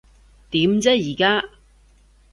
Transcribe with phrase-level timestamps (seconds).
[0.49, 1.43] 點啫依家？